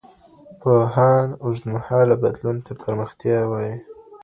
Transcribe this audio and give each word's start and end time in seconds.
پوهان 0.59 1.27
اوږدمهاله 1.43 2.15
بدلون 2.23 2.57
ته 2.65 2.71
پرمختيا 2.81 3.39
وايي. 3.51 3.75